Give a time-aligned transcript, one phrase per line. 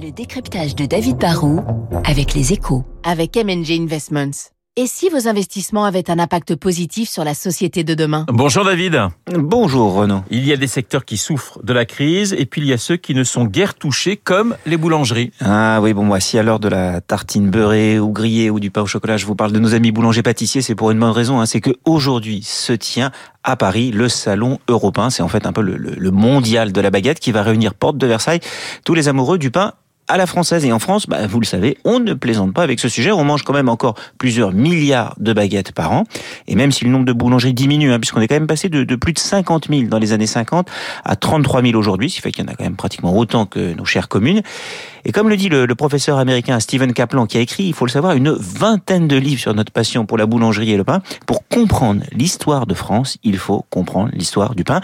[0.00, 1.60] Le décryptage de David Barrault
[2.04, 2.84] avec les échos.
[3.04, 4.51] Avec MNG Investments.
[4.74, 8.24] Et si vos investissements avaient un impact positif sur la société de demain?
[8.28, 8.98] Bonjour David.
[9.30, 10.22] Bonjour Renaud.
[10.30, 12.78] Il y a des secteurs qui souffrent de la crise et puis il y a
[12.78, 15.30] ceux qui ne sont guère touchés comme les boulangeries.
[15.42, 18.70] Ah oui, bon, moi, si à l'heure de la tartine beurrée ou grillée ou du
[18.70, 21.10] pain au chocolat, je vous parle de nos amis boulangers pâtissiers, c'est pour une bonne
[21.10, 21.38] raison.
[21.38, 23.10] Hein, c'est que aujourd'hui se tient
[23.44, 25.10] à Paris le salon européen.
[25.10, 27.74] C'est en fait un peu le, le, le mondial de la baguette qui va réunir
[27.74, 28.40] porte de Versailles
[28.86, 29.74] tous les amoureux du pain
[30.12, 30.64] à la française.
[30.64, 33.10] Et en France, bah, vous le savez, on ne plaisante pas avec ce sujet.
[33.12, 36.04] On mange quand même encore plusieurs milliards de baguettes par an.
[36.46, 38.84] Et même si le nombre de boulangeries diminue, hein, puisqu'on est quand même passé de,
[38.96, 40.68] plus de 50 000 dans les années 50
[41.04, 43.46] à 33 000 aujourd'hui, ce qui fait qu'il y en a quand même pratiquement autant
[43.46, 44.42] que nos chères communes.
[45.04, 47.90] Et comme le dit le, professeur américain Stephen Kaplan, qui a écrit, il faut le
[47.90, 51.48] savoir, une vingtaine de livres sur notre passion pour la boulangerie et le pain, pour
[51.48, 54.80] comprendre l'histoire de France, il faut comprendre l'histoire du pain.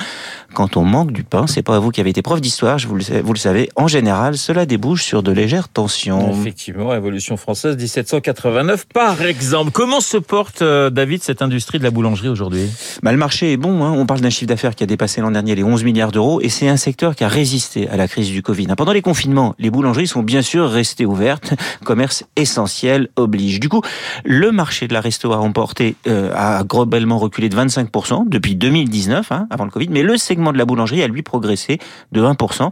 [0.55, 2.97] Quand on manque du pain, c'est pas à vous qui avez été prof d'histoire, vous
[2.97, 6.33] le savez, en général, cela débouche sur de légères tensions.
[6.33, 9.71] Effectivement, Révolution française 1789, par exemple.
[9.71, 12.69] Comment se porte, euh, David, cette industrie de la boulangerie aujourd'hui?
[13.03, 13.85] Bah, Le marché est bon.
[13.85, 13.93] Hein.
[13.93, 16.49] On parle d'un chiffre d'affaires qui a dépassé l'an dernier les 11 milliards d'euros, et
[16.49, 18.67] c'est un secteur qui a résisté à la crise du Covid.
[18.77, 21.55] Pendant les confinements, les boulangeries sont bien sûr restées ouvertes.
[21.85, 23.61] Commerce essentiel oblige.
[23.61, 23.83] Du coup,
[24.25, 29.33] le marché de la restauration a emporté euh, a globalement reculé de 25% depuis 2019,
[29.33, 31.79] hein, avant le Covid, mais le segment de la boulangerie a lui progressé
[32.13, 32.71] de 1%.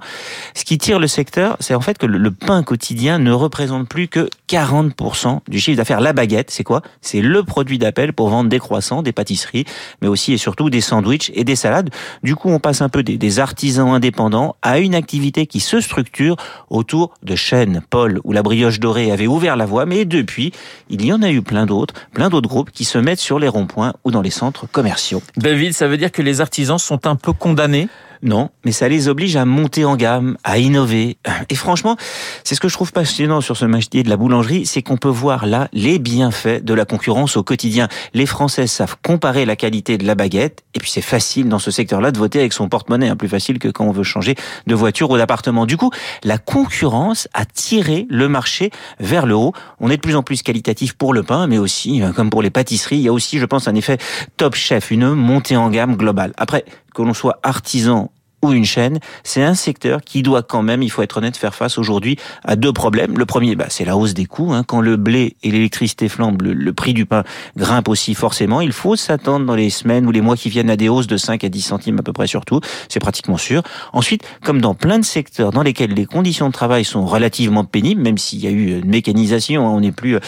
[0.55, 3.89] Ce qui tire le secteur, c'est en fait que le, le pain quotidien ne représente
[3.89, 6.01] plus que 40% du chiffre d'affaires.
[6.01, 6.83] La baguette, c'est quoi?
[7.01, 9.65] C'est le produit d'appel pour vendre des croissants, des pâtisseries,
[10.03, 11.91] mais aussi et surtout des sandwichs et des salades.
[12.25, 16.35] Du coup, on passe un peu des, artisans indépendants à une activité qui se structure
[16.69, 17.81] autour de chaînes.
[17.91, 20.51] Paul ou la brioche dorée avait ouvert la voie, mais depuis,
[20.91, 23.47] il y en a eu plein d'autres, plein d'autres groupes qui se mettent sur les
[23.47, 25.23] ronds-points ou dans les centres commerciaux.
[25.37, 27.87] David, ça veut dire que les artisans sont un peu condamnés?
[28.23, 31.19] Non, mais ça les oblige à monter en gamme, à innover.
[31.49, 31.97] Et franchement,
[32.45, 35.09] c'est ce que je trouve passionnant sur ce métier de la boulangerie, c'est qu'on peut
[35.09, 37.89] voir là les bienfaits de la concurrence au quotidien.
[38.15, 41.71] Les Français savent comparer la qualité de la baguette, et puis c'est facile dans ce
[41.71, 44.35] secteur-là de voter avec son porte-monnaie, hein, plus facile que quand on veut changer
[44.67, 45.67] de voiture ou d'appartement.
[45.67, 45.91] Du coup,
[46.25, 49.53] la concurrence a tiré le marché vers le haut.
[49.81, 52.43] On est de plus en plus qualitatif pour le pain, mais aussi, euh, comme pour
[52.43, 53.99] les pâtisseries, il y a aussi, je pense, un effet
[54.37, 56.33] top chef, une montée en gamme globale.
[56.37, 56.65] Après,
[56.97, 58.11] que l'on soit artisan
[58.47, 61.55] ou une chaîne, c'est un secteur qui doit quand même, il faut être honnête, faire
[61.55, 63.19] face aujourd'hui à deux problèmes.
[63.19, 64.53] Le premier, bah, c'est la hausse des coûts.
[64.53, 64.65] Hein.
[64.67, 67.25] Quand le blé et l'électricité flambent, le, prix du pain
[67.57, 68.61] grimpe aussi forcément.
[68.61, 71.17] Il faut s'attendre dans les semaines ou les mois qui viennent à des hausses de
[71.17, 72.61] 5 à 10 centimes à peu près surtout.
[72.89, 73.63] C'est pratiquement sûr.
[73.93, 78.03] Ensuite, comme dans plein de secteurs dans lesquels les conditions de travail sont relativement pénibles,
[78.03, 80.19] même s'il y a eu une mécanisation, hein, on n'est plus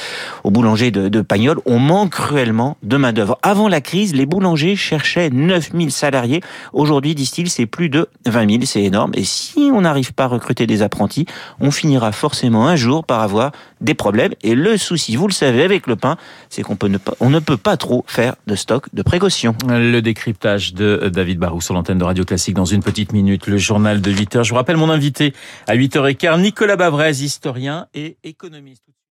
[0.45, 3.39] au boulanger de, de Pagnol, on manque cruellement de main d'œuvre.
[3.43, 6.41] Avant la crise, les boulangers cherchaient 9000 salariés.
[6.73, 9.13] Aujourd'hui, disent-ils, c'est plus de 20 000, c'est énorme.
[9.15, 11.27] Et si on n'arrive pas à recruter des apprentis,
[11.61, 14.33] on finira forcément un jour par avoir des problèmes.
[14.43, 16.17] Et le souci, vous le savez, avec le pain,
[16.49, 19.55] c'est qu'on peut ne pas, on ne peut pas trop faire de stock de précaution.
[19.67, 23.59] Le décryptage de David Barou sur l'antenne de Radio Classique dans une petite minute, le
[23.59, 24.45] journal de 8 heures.
[24.45, 25.35] Je vous rappelle mon invité
[25.67, 28.85] à 8h15, Nicolas Bavrez, historien et économiste.